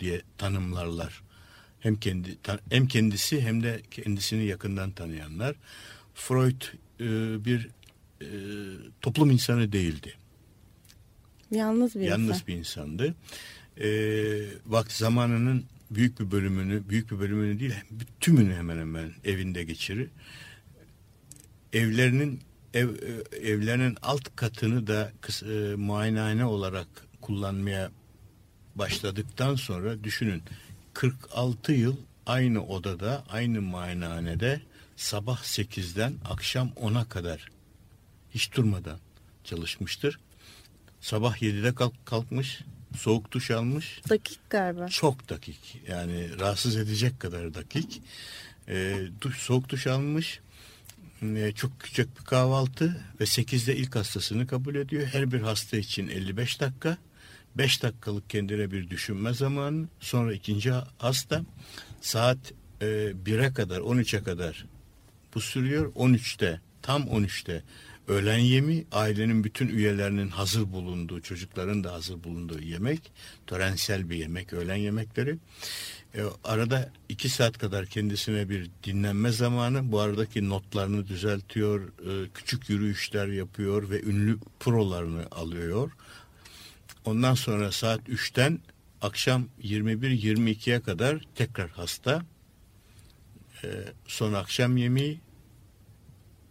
[0.00, 1.22] diye tanımlarlar.
[1.80, 2.36] Hem kendi
[2.70, 5.56] hem kendisi hem de kendisini yakından tanıyanlar.
[6.14, 6.62] Freud
[7.00, 7.04] e,
[7.44, 7.68] bir
[8.20, 8.28] e,
[9.00, 10.14] toplum insanı değildi.
[11.50, 12.46] Yalnız bir Yalnız insan.
[12.46, 13.14] bir insandı.
[13.80, 17.74] Ee, bak zamanının büyük bir bölümünü, büyük bir bölümünü değil,
[18.20, 20.10] tümünü hemen hemen evinde geçirir.
[21.72, 22.40] Evlerinin
[22.74, 25.12] ev, e, evlerinin alt katını da
[25.42, 26.88] e, muayenehane olarak
[27.20, 27.90] kullanmaya
[28.74, 30.42] başladıktan sonra düşünün
[30.94, 31.96] 46 yıl
[32.26, 34.60] aynı odada, aynı muayenehanede
[34.96, 37.48] sabah 8'den akşam 10'a kadar
[38.30, 38.98] hiç durmadan
[39.44, 40.18] çalışmıştır.
[41.00, 42.60] Sabah 7'de kalk, kalkmış,
[42.96, 44.00] soğuk duş almış.
[44.08, 44.88] Dakik galiba.
[44.88, 48.02] Çok dakik yani rahatsız edecek kadar dakik.
[48.68, 50.40] Ee, duş, soğuk duş almış.
[51.22, 55.06] Ee, çok küçük bir kahvaltı ve 8'de ilk hastasını kabul ediyor.
[55.06, 56.98] Her bir hasta için 55 dakika.
[57.54, 59.88] 5 dakikalık kendine bir düşünme zamanı.
[60.00, 61.42] Sonra ikinci hasta
[62.00, 62.38] saat
[62.80, 62.86] e,
[63.24, 64.66] 1'e kadar 13'e kadar
[65.34, 65.92] bu sürüyor.
[65.92, 67.62] 13'te tam 13'te
[68.08, 73.12] öğlen yemi ailenin bütün üyelerinin hazır bulunduğu çocukların da hazır bulunduğu yemek
[73.46, 75.38] törensel bir yemek öğlen yemekleri
[76.14, 82.70] e, arada iki saat kadar kendisine bir dinlenme zamanı bu aradaki notlarını düzeltiyor e, küçük
[82.70, 85.92] yürüyüşler yapıyor ve ünlü prolarını alıyor.
[87.04, 88.60] Ondan sonra saat 3'ten
[89.02, 92.22] akşam 21-22'ye kadar tekrar hasta.
[93.64, 93.68] E,
[94.06, 95.20] son akşam yemeği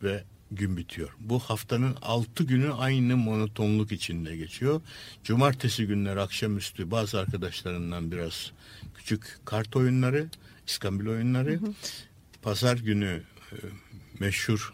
[0.03, 1.15] ve gün bitiyor.
[1.19, 4.81] Bu haftanın altı günü aynı monotonluk içinde geçiyor.
[5.23, 8.51] Cumartesi günleri akşamüstü bazı arkadaşlarından biraz
[8.95, 10.27] küçük kart oyunları,
[10.67, 11.51] iskambil oyunları.
[11.51, 11.73] Hı hı.
[12.41, 13.21] Pazar günü
[13.51, 13.55] e,
[14.19, 14.73] meşhur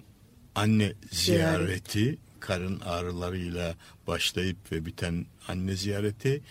[0.56, 2.20] anne ziyareti, Ziyaret.
[2.40, 3.76] karın ağrılarıyla
[4.08, 6.42] başlayıp ve biten anne ziyareti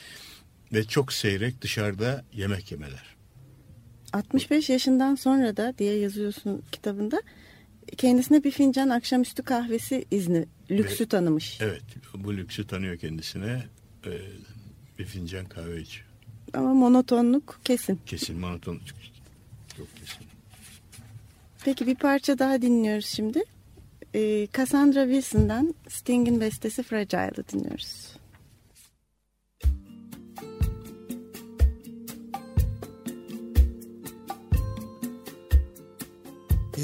[0.73, 3.17] ve çok seyrek dışarıda yemek yemeler.
[4.13, 7.23] 65 yaşından sonra da diye yazıyorsun kitabında
[7.97, 11.59] kendisine bir fincan akşamüstü kahvesi izni, lüksü Ve, tanımış.
[11.61, 11.83] Evet,
[12.15, 13.63] bu lüksü tanıyor kendisine.
[14.07, 14.11] Ee,
[14.99, 16.07] bir fincan kahve içiyor.
[16.55, 18.01] Ama monotonluk kesin.
[18.07, 18.83] Kesin monotonluk.
[19.77, 20.27] Çok kesin.
[21.65, 23.43] Peki bir parça daha dinliyoruz şimdi.
[24.15, 28.12] Ee, Cassandra Wilson'dan Sting'in bestesi Fragile'ı dinliyoruz.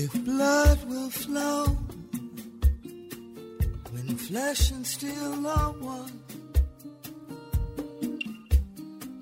[0.01, 1.65] If blood will flow
[3.91, 6.23] when flesh and steel are one,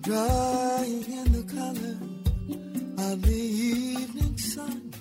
[0.02, 1.96] drying in the color
[3.10, 4.92] of the evening sun,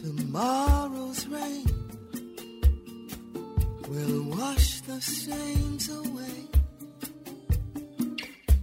[0.00, 1.66] tomorrow's rain
[3.88, 6.46] will wash the stains away.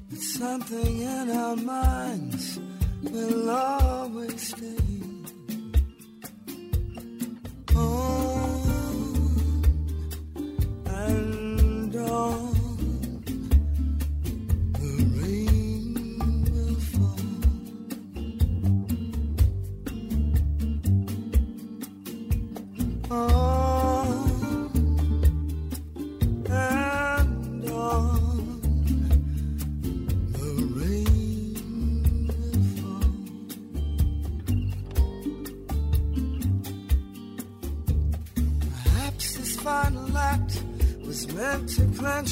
[0.09, 2.57] But something in our minds
[3.03, 4.96] will always stay
[7.77, 8.46] home.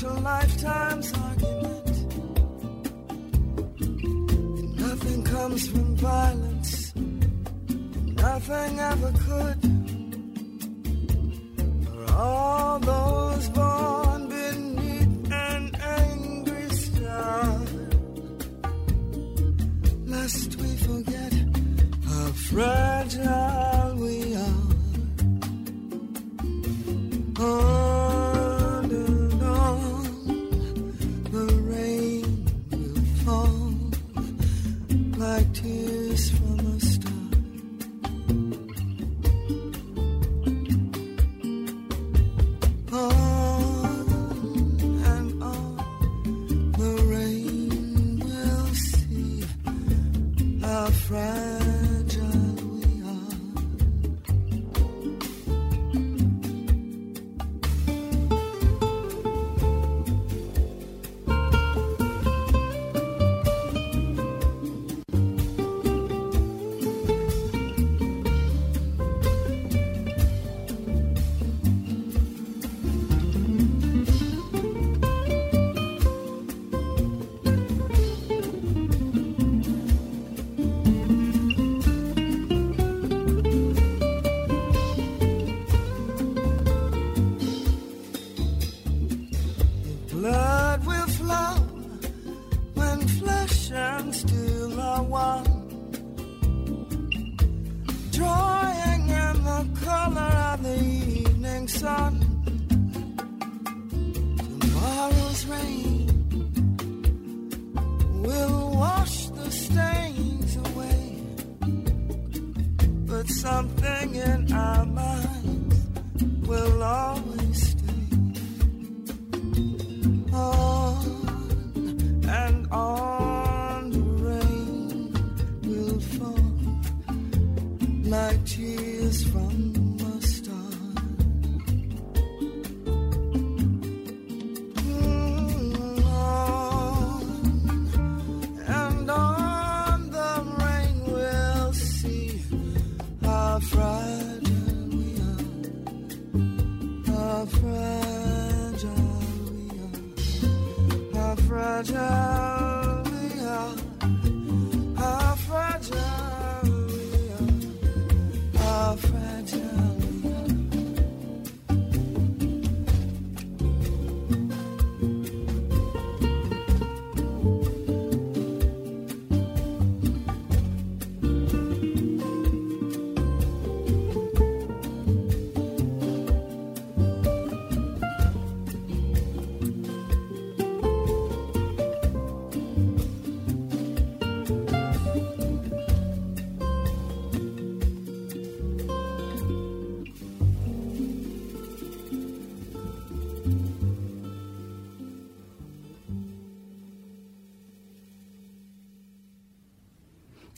[0.05, 0.44] to light.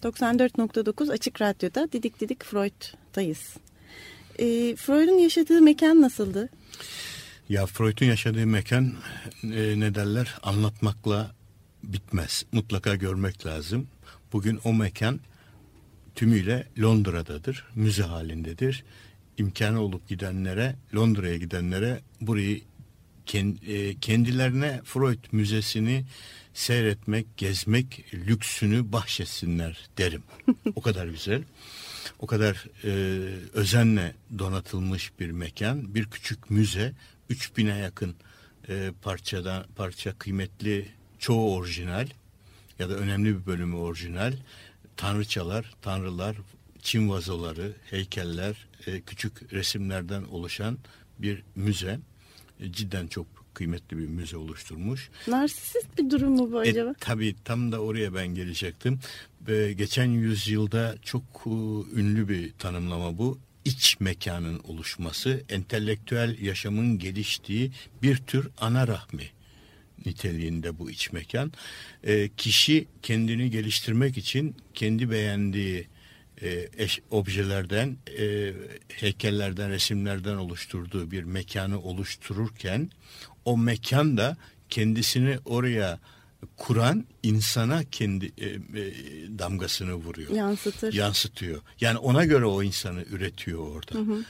[0.07, 3.57] ...94.9 Açık Radyo'da Didik Didik Freud'dayız.
[4.39, 6.49] Ee, Freud'un yaşadığı mekan nasıldı?
[7.49, 8.93] Ya Freud'un yaşadığı mekan
[9.43, 11.31] e, ne derler anlatmakla
[11.83, 12.45] bitmez.
[12.51, 13.87] Mutlaka görmek lazım.
[14.33, 15.19] Bugün o mekan
[16.15, 17.65] tümüyle Londra'dadır.
[17.75, 18.83] Müze halindedir.
[19.37, 22.61] İmkanı olup gidenlere, Londra'ya gidenlere burayı
[23.67, 26.05] e, kendilerine Freud Müzesi'ni
[26.57, 30.23] seyretmek, gezmek lüksünü bahşetsinler derim.
[30.75, 31.43] o kadar güzel.
[32.19, 32.89] O kadar e,
[33.53, 36.93] özenle donatılmış bir mekan, bir küçük müze,
[37.29, 38.15] 3000'e yakın
[38.69, 40.87] e, parçadan parça kıymetli,
[41.19, 42.07] çoğu orijinal
[42.79, 44.33] ya da önemli bir bölümü orijinal.
[44.95, 46.37] Tanrıçalar, tanrılar,
[46.81, 50.77] çim vazoları, heykeller, e, küçük resimlerden oluşan
[51.19, 51.99] bir müze.
[52.59, 55.09] E, cidden çok kıymetli bir müze oluşturmuş.
[55.27, 56.93] Narsisist bir durum mu bu E, acaba?
[56.99, 58.99] tabii tam da oraya ben gelecektim.
[59.47, 61.49] Ve geçen yüzyılda çok e,
[61.99, 63.39] ünlü bir tanımlama bu.
[63.65, 67.71] İç mekanın oluşması, entelektüel yaşamın geliştiği
[68.03, 69.23] bir tür ana rahmi
[70.05, 71.51] niteliğinde bu iç mekan.
[72.03, 75.87] E, kişi kendini geliştirmek için kendi beğendiği
[76.41, 78.53] e, eş, objelerden, e,
[78.87, 82.89] heykellerden, resimlerden oluşturduğu bir mekanı oluştururken
[83.45, 84.37] o mekan da
[84.69, 85.99] kendisini oraya
[86.57, 88.59] kuran insana kendi e, e,
[89.39, 90.31] damgasını vuruyor.
[90.31, 90.93] Yansıtır.
[90.93, 91.61] Yansıtıyor.
[91.81, 94.23] Yani ona göre o insanı üretiyor orada.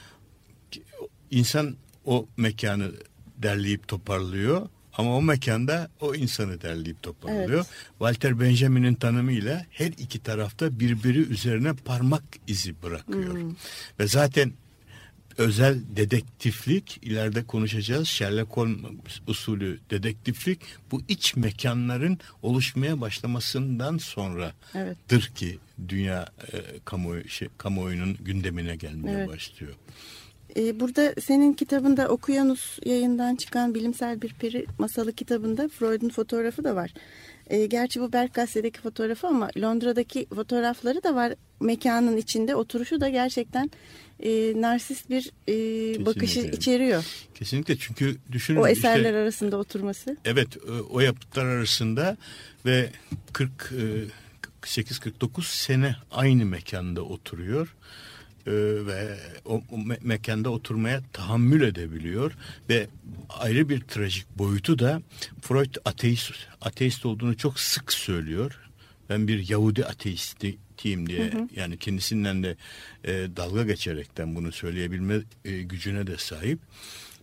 [1.30, 2.92] İnsan o mekanı
[3.36, 4.68] derleyip toparlıyor
[4.98, 7.50] ama o mekanda o insanı derleyip toparlıyor.
[7.50, 7.66] Evet.
[7.98, 13.54] Walter Benjamin'in tanımıyla her iki tarafta birbiri üzerine parmak izi bırakıyor.
[14.00, 14.52] Ve zaten
[15.38, 18.08] özel dedektiflik ileride konuşacağız.
[18.08, 27.48] Sherlock Holmes usulü dedektiflik bu iç mekanların oluşmaya başlamasından sonradır ki dünya e, kamuoyu şey,
[27.58, 29.28] kamuoyunun gündemine gelmeye Evet.
[29.28, 29.74] başlıyor.
[30.56, 36.76] Ee, burada senin kitabında Okuyanus yayından çıkan bilimsel bir peri masalı kitabında Freud'un fotoğrafı da
[36.76, 36.94] var.
[37.46, 41.34] Ee, gerçi bu Berggasse'deki fotoğrafı ama Londra'daki fotoğrafları da var.
[41.60, 43.70] Mekanın içinde oturuşu da gerçekten
[44.20, 44.30] e,
[44.60, 47.04] narsist bir e, bakışı içeriyor.
[47.34, 50.16] Kesinlikle çünkü düşünün O işte- eserler arasında oturması.
[50.24, 52.16] Evet e, o yapıtlar arasında
[52.66, 52.90] ve
[54.62, 58.17] 48-49 sene aynı mekanda oturuyor E,
[58.86, 62.32] ve o, o me- mekanda oturmaya tahammül edebiliyor
[62.68, 62.86] ve
[63.28, 65.02] ayrı bir trajik boyutu da
[65.40, 68.60] Freud ateist, ateist olduğunu çok sık söylüyor.
[69.08, 72.56] Ben bir Yahudi ateistiyim diye yani kendisinden de
[73.04, 76.58] e, dalga geçerekten bunu söyleyebilme e, gücüne de sahip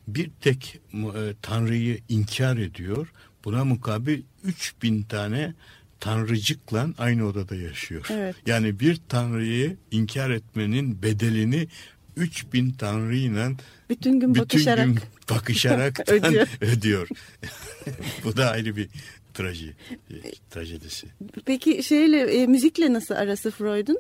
[0.07, 3.11] bir tek e, tanrıyı inkar ediyor.
[3.45, 5.53] Buna mukabil 3000 tane
[5.99, 8.05] tanrıcıkla aynı odada yaşıyor.
[8.11, 8.35] Evet.
[8.45, 11.67] Yani bir tanrıyı inkar etmenin bedelini
[12.15, 13.51] 3000 tanrıyla
[13.89, 16.47] Bütün gün bütün bakışarak gün bakışarak Ödüyor.
[16.61, 17.07] ödüyor.
[18.23, 18.89] Bu da ayrı bir
[19.33, 19.73] traji,
[20.49, 21.07] trajedisi.
[21.45, 23.99] Peki şeyle e, müzikle nasıl arası Freud'un?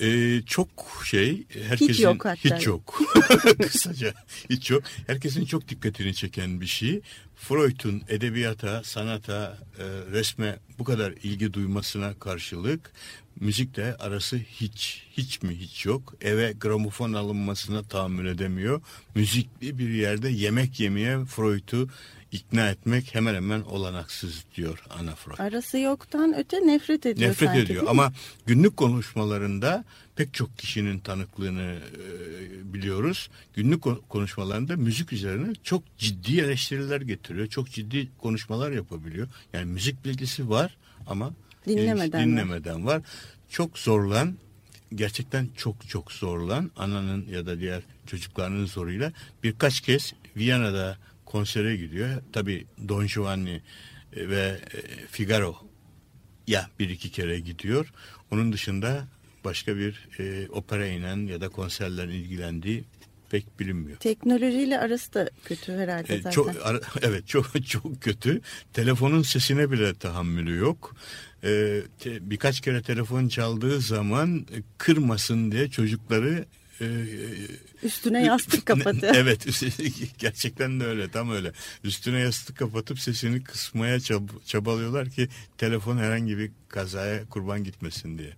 [0.00, 0.68] Ee, çok
[1.04, 2.56] şey herkesin yok hatta.
[2.56, 3.02] hiç yok.
[3.62, 4.14] Kısaca
[4.50, 4.82] hiç yok.
[5.06, 7.00] Herkesin çok dikkatini çeken bir şey.
[7.36, 12.92] Freud'un edebiyata sanata e, resme bu kadar ilgi duymasına karşılık
[13.40, 16.14] müzikle arası hiç hiç mi hiç yok.
[16.20, 18.80] Eve gramofon alınmasına tahammül edemiyor.
[19.14, 21.88] Müzikli bir yerde yemek yemeye Freud'u
[22.32, 25.38] ikna etmek hemen hemen olanaksız diyor Ana Freud.
[25.38, 28.12] Arası yoktan öte nefret ediyor Nefret sanki, ediyor ama
[28.46, 29.84] günlük konuşmalarında
[30.16, 33.30] pek çok kişinin tanıklığını e, biliyoruz.
[33.54, 37.46] Günlük ko- konuşmalarında müzik üzerine çok ciddi eleştiriler getiriyor.
[37.46, 39.28] Çok ciddi konuşmalar yapabiliyor.
[39.52, 40.76] Yani müzik bilgisi var
[41.06, 41.32] ama
[41.66, 42.26] Dinlemeden var.
[42.26, 43.02] dinlemeden var.
[43.48, 44.34] Çok zorlan
[44.94, 49.12] gerçekten çok çok zorlan ananın ya da diğer çocuklarının zoruyla
[49.42, 50.98] birkaç kez Viyana'da
[51.32, 52.22] konsere gidiyor.
[52.32, 53.62] Tabii Don Giovanni
[54.16, 54.78] E, ve e,
[55.10, 55.56] Figaro
[56.46, 57.92] ya bir iki kere gidiyor.
[58.30, 59.08] Onun dışında
[59.44, 62.84] başka bir e, opera inen ya da konserlerin ilgilendiği
[63.30, 63.98] pek bilinmiyor.
[63.98, 66.30] Teknolojiyle arası da kötü herhalde E, zaten.
[66.30, 68.40] çok ara- evet çok çok kötü.
[68.72, 70.96] Telefonun sesine bile tahammülü yok.
[71.44, 76.44] E, te- birkaç kere telefon çaldığı zaman e, kırmasın diye çocukları
[76.80, 76.86] e,
[77.82, 79.06] Üstüne yastık kapatı.
[79.14, 79.46] evet
[80.18, 81.52] gerçekten de öyle tam öyle.
[81.84, 88.32] Üstüne yastık kapatıp sesini kısmaya çab- çabalıyorlar ki telefon herhangi bir kazaya kurban gitmesin diye.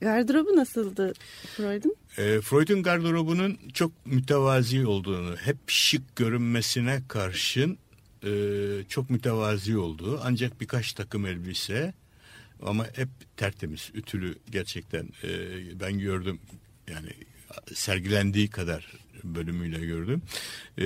[0.00, 1.12] Gardırobu nasıldı
[1.56, 1.96] Freud'un?
[2.18, 7.78] E, Freud'un gardırobunun çok mütevazi olduğunu, hep şık görünmesine karşın
[8.24, 8.30] e,
[8.88, 11.94] çok mütevazi olduğu ancak birkaç takım elbise
[12.62, 15.30] ama hep tertemiz, ütülü gerçekten e,
[15.80, 16.40] ben gördüm
[16.90, 17.10] yani
[17.74, 18.92] sergilendiği kadar
[19.24, 20.22] bölümüyle gördüm.
[20.78, 20.84] E,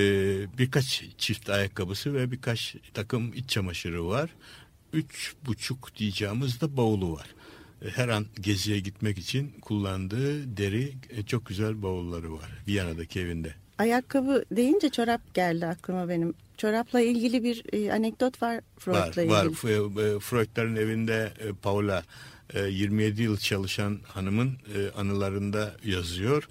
[0.59, 4.31] birkaç çift ayakkabısı ve birkaç takım iç çamaşırı var.
[4.93, 7.27] Üç buçuk diyeceğimiz de bavulu var
[7.95, 13.55] her an geziye gitmek için kullandığı deri e, çok güzel bavulları var Viyana'daki evinde.
[13.79, 16.35] Ayakkabı deyince çorap geldi aklıma benim.
[16.57, 19.35] Çorapla ilgili bir e, anekdot var Var, Freud'la ilgili.
[19.37, 19.49] var.
[19.55, 19.73] F-
[20.17, 22.03] e, Freud'ların evinde e, Paula
[22.55, 26.49] 27 yıl çalışan hanımın e, anılarında yazıyor.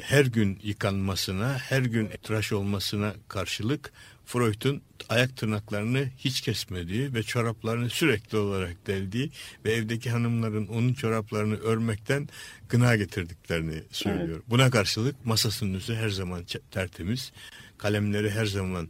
[0.00, 3.92] Her gün yıkanmasına, her gün tıraş olmasına karşılık
[4.26, 9.30] Freud'un ayak tırnaklarını hiç kesmediği ve çoraplarını sürekli olarak deldiği
[9.64, 12.28] ve evdeki hanımların onun çoraplarını örmekten
[12.68, 14.42] gına getirdiklerini söylüyor.
[14.46, 17.32] Buna karşılık masasının üstü her zaman tertemiz.
[17.78, 18.88] Kalemleri her zaman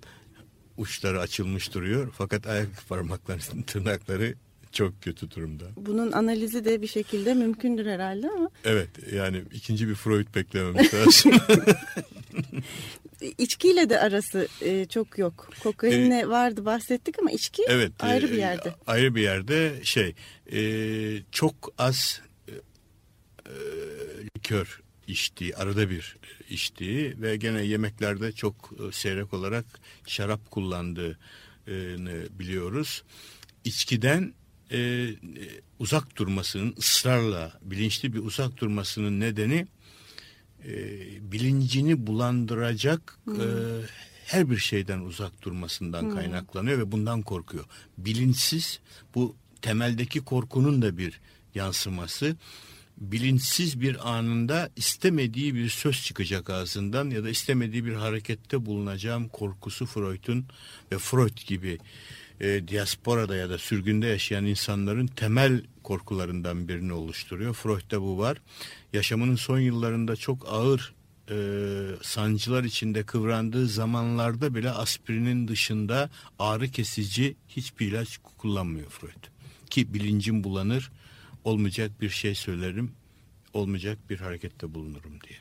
[0.76, 2.12] uçları açılmış duruyor.
[2.18, 4.34] Fakat ayak parmaklarının tırnakları
[4.72, 5.64] çok kötü durumda.
[5.76, 11.32] Bunun analizi de bir şekilde mümkündür herhalde ama Evet yani ikinci bir Freud beklememiş lazım.
[13.38, 15.50] içkiyle de arası e, çok yok.
[15.62, 17.92] Kokainle vardı bahsettik ama içki evet.
[18.00, 18.74] ayrı e, bir yerde.
[18.86, 20.14] Ayrı bir yerde şey
[20.52, 20.60] e,
[21.32, 23.54] çok az e, e,
[24.36, 26.16] likör içtiği arada bir
[26.50, 29.64] içtiği ve gene yemeklerde çok e, seyrek olarak
[30.06, 31.16] şarap kullandığını
[32.38, 33.04] biliyoruz.
[33.64, 34.34] İçkiden
[34.72, 35.08] e,
[35.78, 39.66] uzak durmasının ısrarla bilinçli bir uzak durmasının nedeni
[40.64, 40.72] e,
[41.32, 43.44] bilincini bulandıracak e,
[44.26, 47.64] her bir şeyden uzak durmasından kaynaklanıyor ve bundan korkuyor.
[47.98, 48.80] Bilinçsiz
[49.14, 51.20] bu temeldeki korkunun da bir
[51.54, 52.36] yansıması.
[52.96, 59.86] Bilinçsiz bir anında istemediği bir söz çıkacak ağzından ya da istemediği bir harekette bulunacağım korkusu
[59.86, 60.46] Freud'un
[60.92, 61.78] ve Freud gibi
[62.42, 67.54] e, diasporada ya da sürgünde yaşayan insanların temel korkularından birini oluşturuyor.
[67.54, 68.38] Freud'da bu var.
[68.92, 70.94] Yaşamının son yıllarında çok ağır
[71.30, 71.36] e,
[72.02, 79.24] sancılar içinde kıvrandığı zamanlarda bile aspirinin dışında ağrı kesici hiçbir ilaç kullanmıyor Freud.
[79.70, 80.92] Ki bilincim bulanır,
[81.44, 82.92] olmayacak bir şey söylerim,
[83.52, 85.38] olmayacak bir harekette bulunurum diye.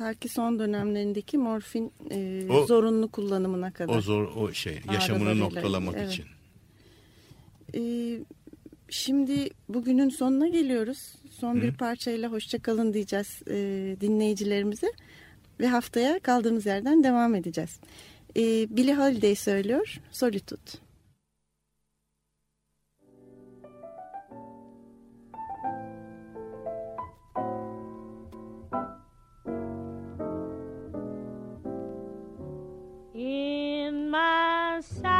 [0.00, 3.96] Ta ki son dönemlerindeki morfin e, O- zorunlu kullanımına kadar.
[3.96, 6.12] O zor o şey yaşamını noktalamak evet.
[6.12, 6.24] için.
[7.74, 7.82] E,
[8.90, 11.14] şimdi bugünün sonuna geliyoruz.
[11.30, 13.56] Son bir parçayla hoşça kalın diyeceğiz e,
[14.00, 14.86] dinleyicilerimize.
[15.60, 17.80] Ve haftaya kaldığımız yerden devam edeceğiz.
[18.36, 18.42] E,
[18.76, 20.70] Billie Holiday söylüyor Solitude.
[34.10, 35.19] My solitude,